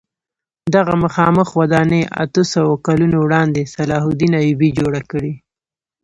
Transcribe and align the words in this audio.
دغه 0.73 0.93
مخامخ 1.03 1.47
ودانۍ 1.59 2.03
اتو 2.23 2.41
سوو 2.53 2.73
کلونو 2.85 3.17
وړاندې 3.21 3.69
صلاح 3.75 4.03
الدین 4.09 4.33
ایوبي 4.41 4.69
جوړه 4.79 5.01
کړې. 5.11 5.33